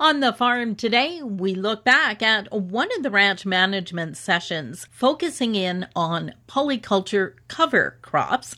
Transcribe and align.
On 0.00 0.20
the 0.20 0.32
farm 0.32 0.76
today, 0.76 1.24
we 1.24 1.56
look 1.56 1.84
back 1.84 2.22
at 2.22 2.52
one 2.52 2.88
of 2.96 3.02
the 3.02 3.10
ranch 3.10 3.44
management 3.44 4.16
sessions 4.16 4.86
focusing 4.92 5.56
in 5.56 5.88
on 5.96 6.34
polyculture 6.46 7.32
cover 7.48 7.98
crops. 8.00 8.54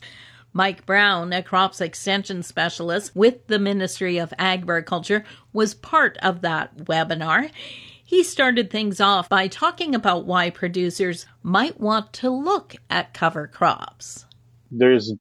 Mike 0.53 0.85
Brown, 0.85 1.33
a 1.33 1.41
crops 1.41 1.81
extension 1.81 2.43
specialist 2.43 3.15
with 3.15 3.47
the 3.47 3.57
Ministry 3.57 4.19
of 4.19 4.31
Agriculture, 4.37 5.23
was 5.51 5.73
part 5.73 6.15
of 6.17 6.41
that 6.41 6.77
webinar. 6.77 7.49
He 8.05 8.21
started 8.21 8.69
things 8.69 9.01
off 9.01 9.27
by 9.27 9.47
talking 9.47 9.95
about 9.95 10.27
why 10.27 10.51
producers 10.51 11.25
might 11.41 11.79
want 11.79 12.13
to 12.13 12.29
look 12.29 12.75
at 12.87 13.15
cover 13.15 13.47
crops. 13.47 14.27
There's 14.69 15.11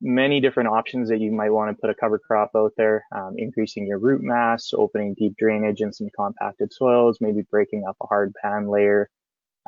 many 0.00 0.40
different 0.40 0.68
options 0.68 1.08
that 1.08 1.20
you 1.20 1.32
might 1.32 1.50
want 1.50 1.70
to 1.74 1.80
put 1.80 1.90
a 1.90 1.94
cover 1.94 2.18
crop 2.18 2.50
out 2.54 2.72
there, 2.76 3.04
um, 3.14 3.34
increasing 3.36 3.86
your 3.86 3.98
root 3.98 4.22
mass, 4.22 4.72
opening 4.72 5.14
deep 5.14 5.36
drainage 5.36 5.80
in 5.80 5.92
some 5.92 6.08
compacted 6.16 6.72
soils, 6.72 7.18
maybe 7.20 7.42
breaking 7.50 7.84
up 7.88 7.96
a 8.02 8.06
hard 8.06 8.32
pan 8.42 8.68
layer, 8.68 9.10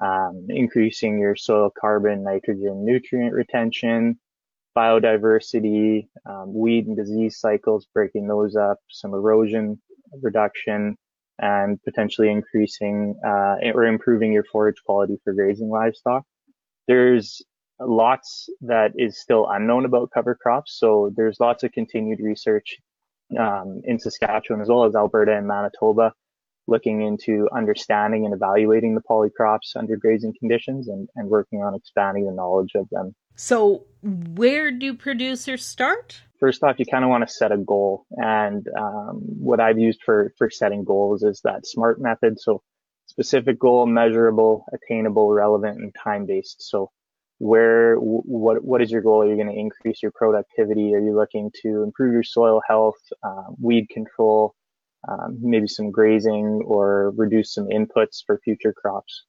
um, 0.01 0.47
increasing 0.48 1.19
your 1.19 1.37
soil 1.37 1.71
carbon, 1.79 2.23
nitrogen, 2.23 2.85
nutrient 2.85 3.35
retention, 3.35 4.19
biodiversity, 4.77 6.09
um, 6.27 6.55
weed 6.55 6.87
and 6.87 6.97
disease 6.97 7.38
cycles, 7.38 7.87
breaking 7.93 8.29
those 8.29 8.57
up, 8.57 8.79
some 8.88 9.12
erosion 9.12 9.80
reduction, 10.23 10.97
and 11.41 11.83
potentially 11.83 12.30
increasing 12.30 13.19
uh, 13.27 13.57
or 13.74 13.85
improving 13.85 14.33
your 14.33 14.45
forage 14.45 14.83
quality 14.85 15.19
for 15.24 15.33
grazing 15.33 15.71
livestock. 15.71 16.24
There's 16.87 17.43
lots 17.80 18.48
that 18.61 18.93
is 18.97 19.20
still 19.20 19.48
unknown 19.48 19.84
about 19.84 20.11
cover 20.12 20.34
crops. 20.34 20.77
So 20.79 21.12
there's 21.16 21.41
lots 21.41 21.62
of 21.65 21.73
continued 21.73 22.21
research 22.21 22.77
um, 23.38 23.83
in 23.84 23.98
Saskatchewan 23.98 24.61
as 24.61 24.69
well 24.69 24.84
as 24.84 24.95
Alberta 24.95 25.37
and 25.37 25.47
Manitoba 25.47 26.12
looking 26.66 27.02
into 27.02 27.48
understanding 27.55 28.24
and 28.24 28.33
evaluating 28.33 28.95
the 28.95 29.01
polycrops 29.01 29.74
under 29.77 29.96
grazing 29.96 30.35
conditions 30.38 30.88
and, 30.88 31.09
and 31.16 31.29
working 31.29 31.63
on 31.63 31.74
expanding 31.74 32.27
the 32.27 32.32
knowledge 32.32 32.73
of 32.77 32.88
them. 32.90 33.15
So 33.35 33.87
where 34.02 34.71
do 34.71 34.95
producers 34.95 35.65
start? 35.65 36.21
First 36.38 36.62
off, 36.62 36.79
you 36.79 36.87
kind 36.87 37.05
of 37.05 37.10
want 37.10 37.27
to 37.27 37.33
set 37.33 37.52
a 37.52 37.57
goal. 37.57 38.07
And 38.12 38.66
um, 38.79 39.21
what 39.23 39.60
I've 39.60 39.79
used 39.79 40.01
for, 40.05 40.33
for 40.38 40.49
setting 40.49 40.85
goals 40.85 41.23
is 41.23 41.40
that 41.45 41.66
SMART 41.66 42.01
method. 42.01 42.38
So 42.38 42.62
specific 43.07 43.59
goal, 43.59 43.87
measurable, 43.87 44.65
attainable, 44.73 45.33
relevant, 45.33 45.79
and 45.80 45.95
time 45.95 46.27
based. 46.27 46.62
So 46.62 46.90
where 47.41 47.96
what 47.96 48.63
what 48.63 48.83
is 48.83 48.91
your 48.91 49.01
goal? 49.01 49.23
Are 49.23 49.27
you 49.27 49.35
going 49.35 49.49
to 49.49 49.59
increase 49.59 50.02
your 50.02 50.13
productivity? 50.13 50.95
Are 50.95 51.01
you 51.01 51.16
looking 51.16 51.51
to 51.63 51.83
improve 51.83 52.13
your 52.13 52.23
soil 52.23 52.60
health, 52.69 53.01
uh, 53.23 53.45
weed 53.59 53.88
control, 53.88 54.55
um, 55.09 55.38
maybe 55.41 55.66
some 55.66 55.91
grazing, 55.91 56.63
or 56.66 57.13
reduce 57.16 57.55
some 57.55 57.68
inputs 57.68 58.23
for 58.27 58.38
future 58.45 58.74
crops? 58.74 59.24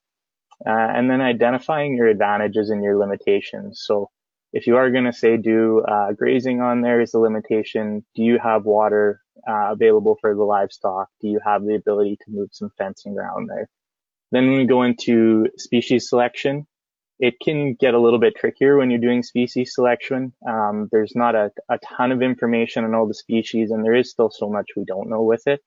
Uh, 0.66 0.88
and 0.94 1.10
then 1.10 1.22
identifying 1.22 1.96
your 1.96 2.06
advantages 2.06 2.68
and 2.68 2.84
your 2.84 2.98
limitations. 2.98 3.82
So 3.86 4.10
if 4.52 4.66
you 4.66 4.76
are 4.76 4.90
going 4.90 5.04
to 5.04 5.12
say 5.12 5.38
do 5.38 5.80
uh, 5.80 6.12
grazing 6.12 6.60
on 6.60 6.82
there 6.82 7.00
is 7.00 7.14
a 7.14 7.18
limitation, 7.18 8.04
do 8.14 8.22
you 8.22 8.38
have 8.38 8.66
water 8.66 9.22
uh, 9.48 9.72
available 9.72 10.18
for 10.20 10.34
the 10.34 10.44
livestock? 10.44 11.08
Do 11.22 11.28
you 11.28 11.40
have 11.42 11.64
the 11.64 11.76
ability 11.76 12.18
to 12.26 12.30
move 12.30 12.50
some 12.52 12.68
fencing 12.76 13.16
around 13.16 13.48
there? 13.48 13.70
Then 14.32 14.50
we 14.52 14.66
go 14.66 14.82
into 14.82 15.46
species 15.56 16.10
selection, 16.10 16.66
it 17.22 17.38
can 17.40 17.74
get 17.74 17.94
a 17.94 18.00
little 18.00 18.18
bit 18.18 18.34
trickier 18.34 18.76
when 18.76 18.90
you're 18.90 18.98
doing 18.98 19.22
species 19.22 19.72
selection. 19.76 20.32
Um, 20.44 20.88
there's 20.90 21.14
not 21.14 21.36
a, 21.36 21.52
a, 21.68 21.78
ton 21.78 22.10
of 22.10 22.20
information 22.20 22.84
on 22.84 22.96
all 22.96 23.06
the 23.06 23.14
species, 23.14 23.70
and 23.70 23.84
there 23.84 23.94
is 23.94 24.10
still 24.10 24.28
so 24.28 24.50
much 24.50 24.70
we 24.76 24.84
don't 24.84 25.08
know 25.08 25.22
with 25.22 25.46
it. 25.46 25.60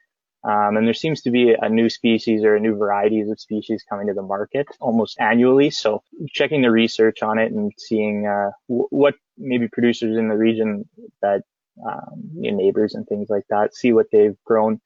Um, 0.44 0.76
and 0.76 0.86
there 0.86 0.94
seems 0.94 1.22
to 1.22 1.32
be 1.32 1.56
a 1.60 1.70
new 1.70 1.90
species 1.90 2.44
or 2.44 2.58
a 2.58 2.60
new 2.60 2.76
varieties 2.76 3.30
of 3.30 3.40
species 3.40 3.86
coming 3.90 4.08
to 4.08 4.14
the 4.14 4.22
market 4.22 4.68
almost 4.82 5.18
annually. 5.22 5.70
So 5.70 6.04
checking 6.30 6.62
the 6.62 6.72
research 6.72 7.24
on 7.24 7.40
it 7.40 7.54
and 7.54 7.72
seeing 7.78 8.28
uh, 8.28 8.52
w- 8.68 8.88
what 8.90 9.16
maybe 9.38 9.70
producers 9.70 10.18
in 10.18 10.28
the 10.28 10.36
region 10.36 10.84
that 11.22 11.44
um, 11.88 12.32
your 12.36 12.54
neighbors 12.54 12.96
and 12.96 13.08
things 13.08 13.30
like 13.30 13.46
that 13.50 13.74
see 13.74 13.94
what 13.94 14.08
they've 14.12 14.38
grown 14.44 14.82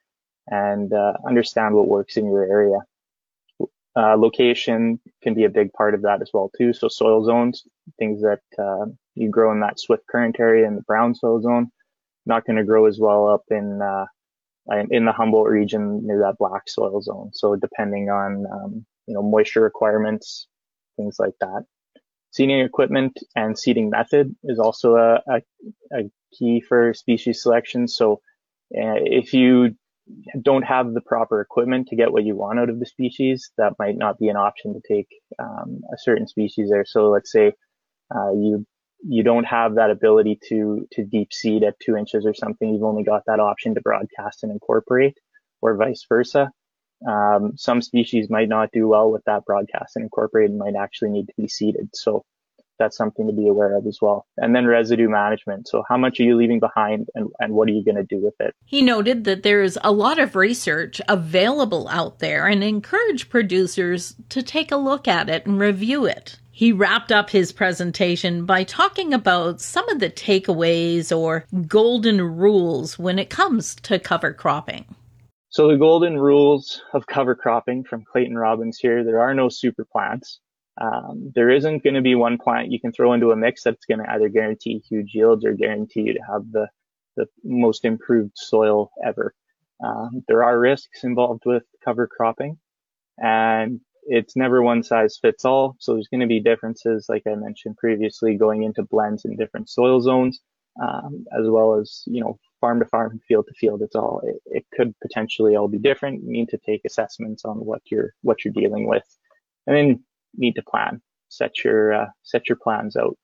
and 0.47 0.93
uh, 0.93 1.13
understand 1.27 1.73
what 1.73 1.87
works 1.87 2.15
in 2.15 2.27
your 2.27 2.43
area. 2.43 2.77
Uh, 3.99 4.15
location 4.17 4.99
can 5.23 5.33
be 5.33 5.43
a 5.43 5.49
big 5.49 5.73
part 5.73 5.93
of 5.93 6.01
that 6.03 6.21
as 6.21 6.29
well 6.33 6.49
too. 6.57 6.71
So 6.73 6.87
soil 6.87 7.25
zones, 7.25 7.63
things 7.99 8.21
that 8.21 8.43
uh, 8.57 8.85
you 9.15 9.29
grow 9.29 9.51
in 9.51 9.59
that 9.59 9.79
Swift 9.79 10.03
Current 10.09 10.37
area 10.39 10.67
in 10.67 10.75
the 10.75 10.83
brown 10.83 11.13
soil 11.15 11.41
zone, 11.41 11.67
not 12.25 12.45
going 12.45 12.57
to 12.57 12.63
grow 12.63 12.85
as 12.85 12.97
well 12.99 13.27
up 13.27 13.43
in 13.51 13.81
uh, 13.81 14.05
in 14.89 15.05
the 15.05 15.11
Humboldt 15.11 15.49
region 15.49 16.01
near 16.05 16.19
that 16.19 16.37
black 16.39 16.63
soil 16.69 17.01
zone. 17.01 17.31
So 17.33 17.57
depending 17.57 18.09
on 18.09 18.45
um, 18.53 18.85
you 19.07 19.15
know 19.15 19.23
moisture 19.23 19.61
requirements, 19.61 20.47
things 20.95 21.17
like 21.19 21.35
that. 21.41 21.63
Seeding 22.31 22.59
equipment 22.61 23.17
and 23.35 23.57
seeding 23.57 23.89
method 23.89 24.35
is 24.43 24.59
also 24.59 24.95
a, 24.95 25.15
a, 25.27 25.41
a 25.93 26.11
key 26.31 26.61
for 26.61 26.93
species 26.93 27.41
selection. 27.41 27.87
So 27.87 28.21
uh, 28.77 29.01
if 29.21 29.33
you 29.33 29.75
don't 30.41 30.63
have 30.63 30.93
the 30.93 31.01
proper 31.01 31.41
equipment 31.41 31.87
to 31.87 31.95
get 31.95 32.11
what 32.11 32.23
you 32.23 32.35
want 32.35 32.59
out 32.59 32.69
of 32.69 32.79
the 32.79 32.85
species, 32.85 33.51
that 33.57 33.73
might 33.79 33.97
not 33.97 34.17
be 34.17 34.27
an 34.27 34.37
option 34.37 34.73
to 34.73 34.81
take 34.87 35.07
um, 35.39 35.81
a 35.93 35.97
certain 35.97 36.27
species 36.27 36.69
there. 36.69 36.85
So 36.85 37.09
let's 37.09 37.31
say 37.31 37.53
uh, 38.13 38.31
you 38.31 38.65
you 39.01 39.23
don't 39.23 39.45
have 39.45 39.75
that 39.75 39.91
ability 39.91 40.39
to 40.49 40.87
to 40.91 41.03
deep 41.05 41.31
seed 41.31 41.63
at 41.63 41.79
two 41.79 41.95
inches 41.95 42.25
or 42.25 42.33
something. 42.33 42.73
You've 42.73 42.83
only 42.83 43.03
got 43.03 43.23
that 43.27 43.39
option 43.39 43.75
to 43.75 43.81
broadcast 43.81 44.43
and 44.43 44.51
incorporate, 44.51 45.17
or 45.61 45.75
vice 45.75 46.05
versa. 46.07 46.51
Um, 47.07 47.53
some 47.55 47.81
species 47.81 48.29
might 48.29 48.49
not 48.49 48.71
do 48.73 48.87
well 48.87 49.09
with 49.09 49.23
that 49.25 49.45
broadcast 49.45 49.95
and 49.95 50.03
incorporate 50.03 50.49
and 50.49 50.59
might 50.59 50.75
actually 50.75 51.11
need 51.11 51.27
to 51.27 51.33
be 51.37 51.47
seeded. 51.47 51.89
So 51.93 52.25
that's 52.79 52.97
something 52.97 53.27
to 53.27 53.33
be 53.33 53.47
aware 53.47 53.77
of 53.77 53.85
as 53.85 53.99
well. 54.01 54.25
And 54.37 54.55
then 54.55 54.65
residue 54.65 55.09
management. 55.09 55.67
So 55.67 55.83
how 55.87 55.97
much 55.97 56.19
are 56.19 56.23
you 56.23 56.35
leaving 56.35 56.59
behind 56.59 57.07
and, 57.13 57.29
and 57.39 57.53
what 57.53 57.67
are 57.69 57.73
you 57.73 57.83
going 57.83 57.95
to 57.95 58.03
do 58.03 58.19
with 58.21 58.35
it? 58.39 58.55
He 58.65 58.81
noted 58.81 59.25
that 59.25 59.43
there 59.43 59.61
is 59.61 59.77
a 59.83 59.91
lot 59.91 60.17
of 60.17 60.35
research 60.35 61.01
available 61.07 61.87
out 61.89 62.19
there 62.19 62.47
and 62.47 62.63
encouraged 62.63 63.29
producers 63.29 64.15
to 64.29 64.41
take 64.41 64.71
a 64.71 64.77
look 64.77 65.07
at 65.07 65.29
it 65.29 65.45
and 65.45 65.59
review 65.59 66.05
it. 66.05 66.39
He 66.51 66.73
wrapped 66.73 67.11
up 67.11 67.29
his 67.29 67.53
presentation 67.53 68.45
by 68.45 68.65
talking 68.65 69.13
about 69.13 69.61
some 69.61 69.87
of 69.87 69.99
the 69.99 70.09
takeaways 70.09 71.15
or 71.15 71.45
golden 71.67 72.21
rules 72.21 72.99
when 72.99 73.17
it 73.17 73.29
comes 73.29 73.75
to 73.75 73.97
cover 73.97 74.33
cropping. 74.33 74.83
So 75.51 75.67
the 75.67 75.77
golden 75.77 76.19
rules 76.19 76.81
of 76.93 77.07
cover 77.07 77.33
cropping 77.33 77.83
from 77.83 78.03
Clayton 78.03 78.37
Robbins 78.37 78.77
here, 78.77 79.03
there 79.03 79.21
are 79.21 79.33
no 79.33 79.49
super 79.49 79.85
plants. 79.85 80.41
Um, 80.79 81.31
there 81.35 81.49
isn't 81.49 81.83
going 81.83 81.95
to 81.95 82.01
be 82.01 82.15
one 82.15 82.37
plant 82.37 82.71
you 82.71 82.79
can 82.79 82.91
throw 82.93 83.13
into 83.13 83.31
a 83.31 83.35
mix 83.35 83.63
that's 83.63 83.85
going 83.85 83.99
to 83.99 84.11
either 84.11 84.29
guarantee 84.29 84.81
huge 84.89 85.13
yields 85.13 85.43
or 85.43 85.53
guarantee 85.53 86.01
you 86.01 86.13
to 86.13 86.21
have 86.31 86.49
the, 86.51 86.67
the 87.17 87.25
most 87.43 87.83
improved 87.83 88.31
soil 88.35 88.91
ever. 89.05 89.33
Um, 89.83 90.23
there 90.27 90.43
are 90.43 90.59
risks 90.59 91.03
involved 91.03 91.43
with 91.45 91.63
cover 91.83 92.07
cropping 92.07 92.57
and 93.17 93.81
it's 94.03 94.35
never 94.35 94.61
one 94.61 94.81
size 94.83 95.17
fits 95.21 95.45
all. 95.45 95.75
So 95.79 95.93
there's 95.93 96.07
going 96.07 96.21
to 96.21 96.27
be 96.27 96.39
differences, 96.39 97.07
like 97.09 97.23
I 97.27 97.35
mentioned 97.35 97.77
previously, 97.77 98.35
going 98.35 98.63
into 98.63 98.83
blends 98.83 99.25
in 99.25 99.35
different 99.35 99.69
soil 99.69 99.99
zones, 100.01 100.39
um, 100.81 101.25
as 101.37 101.47
well 101.47 101.75
as, 101.75 102.03
you 102.07 102.21
know, 102.21 102.39
farm 102.61 102.79
to 102.79 102.85
farm, 102.85 103.19
field 103.27 103.45
to 103.47 103.53
field. 103.53 103.81
It's 103.81 103.95
all, 103.95 104.21
it, 104.23 104.41
it 104.45 104.65
could 104.73 104.95
potentially 105.01 105.55
all 105.55 105.67
be 105.67 105.77
different. 105.77 106.23
You 106.23 106.31
need 106.31 106.49
to 106.49 106.57
take 106.57 106.81
assessments 106.85 107.45
on 107.45 107.57
what 107.57 107.81
you're, 107.91 108.13
what 108.21 108.43
you're 108.43 108.53
dealing 108.53 108.87
with. 108.87 109.03
And 109.67 109.75
then 109.75 110.03
need 110.35 110.53
to 110.53 110.63
plan, 110.63 111.01
set 111.29 111.63
your, 111.63 111.93
uh, 111.93 112.05
set 112.23 112.49
your 112.49 112.57
plans 112.61 112.95
out. 112.95 113.17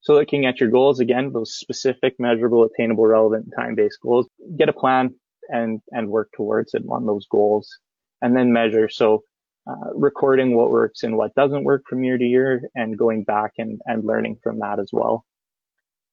So 0.00 0.14
looking 0.14 0.44
at 0.44 0.60
your 0.60 0.70
goals 0.70 1.00
again, 1.00 1.32
those 1.32 1.54
specific, 1.54 2.14
measurable, 2.18 2.64
attainable, 2.64 3.06
relevant, 3.06 3.46
time-based 3.56 3.98
goals, 4.02 4.28
get 4.58 4.68
a 4.68 4.72
plan 4.72 5.14
and, 5.48 5.80
and 5.90 6.08
work 6.08 6.28
towards 6.36 6.74
it 6.74 6.82
on 6.90 7.06
those 7.06 7.26
goals 7.30 7.78
and 8.20 8.36
then 8.36 8.52
measure. 8.52 8.88
So, 8.88 9.22
uh, 9.66 9.92
recording 9.94 10.54
what 10.54 10.70
works 10.70 11.04
and 11.04 11.16
what 11.16 11.34
doesn't 11.34 11.64
work 11.64 11.84
from 11.88 12.04
year 12.04 12.18
to 12.18 12.24
year 12.24 12.68
and 12.74 12.98
going 12.98 13.24
back 13.24 13.52
and, 13.56 13.80
and 13.86 14.04
learning 14.04 14.36
from 14.42 14.58
that 14.58 14.78
as 14.78 14.90
well. 14.92 15.24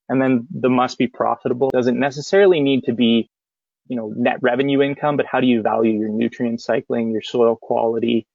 And 0.08 0.22
then 0.22 0.48
the 0.58 0.70
must 0.70 0.98
be 0.98 1.08
profitable 1.08 1.70
doesn't 1.70 2.00
necessarily 2.00 2.62
need 2.62 2.86
to 2.86 2.94
be, 2.94 3.30
you 3.88 3.98
know, 3.98 4.14
net 4.16 4.38
revenue 4.42 4.82
income, 4.82 5.18
but 5.18 5.26
how 5.26 5.42
do 5.42 5.48
you 5.48 5.62
value 5.62 6.00
your 6.00 6.10
nutrient 6.10 6.62
cycling, 6.62 7.12
your 7.12 7.22
soil 7.22 7.58
quality, 7.62 8.26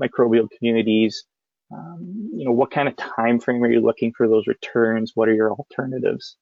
microbial 0.00 0.48
communities, 0.56 1.24
um, 1.72 2.30
you 2.34 2.44
know, 2.44 2.52
what 2.52 2.70
kind 2.70 2.88
of 2.88 2.96
time 2.96 3.40
frame 3.40 3.62
are 3.64 3.70
you 3.70 3.80
looking 3.80 4.12
for 4.16 4.28
those 4.28 4.46
returns? 4.46 5.12
What 5.14 5.28
are 5.28 5.34
your 5.34 5.52
alternatives? 5.52 6.36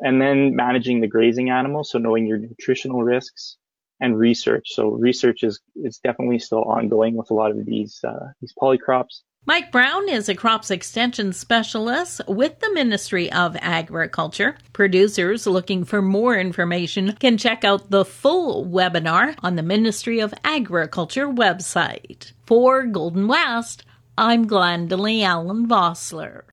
And 0.00 0.20
then 0.20 0.56
managing 0.56 1.00
the 1.00 1.06
grazing 1.06 1.50
animals, 1.50 1.90
so 1.90 1.98
knowing 1.98 2.26
your 2.26 2.38
nutritional 2.38 3.04
risks 3.04 3.56
and 4.00 4.18
research. 4.18 4.66
So 4.72 4.88
research 4.88 5.44
is, 5.44 5.60
is 5.76 5.98
definitely 5.98 6.40
still 6.40 6.64
ongoing 6.64 7.16
with 7.16 7.30
a 7.30 7.34
lot 7.34 7.52
of 7.52 7.64
these, 7.64 8.00
uh, 8.02 8.32
these 8.40 8.52
polycrops. 8.60 9.22
Mike 9.46 9.70
Brown 9.70 10.08
is 10.08 10.30
a 10.30 10.34
crops 10.34 10.70
extension 10.70 11.30
specialist 11.30 12.22
with 12.26 12.60
the 12.60 12.72
Ministry 12.72 13.30
of 13.30 13.54
Agriculture. 13.60 14.56
Producers 14.72 15.46
looking 15.46 15.84
for 15.84 16.00
more 16.00 16.34
information 16.34 17.14
can 17.20 17.36
check 17.36 17.62
out 17.62 17.90
the 17.90 18.06
full 18.06 18.64
webinar 18.64 19.34
on 19.42 19.56
the 19.56 19.62
Ministry 19.62 20.18
of 20.20 20.32
Agriculture 20.44 21.28
website. 21.28 22.32
For 22.46 22.84
Golden 22.84 23.28
West, 23.28 23.84
I'm 24.16 24.48
Glendalee 24.48 25.22
Allen 25.22 25.68
Vossler. 25.68 26.40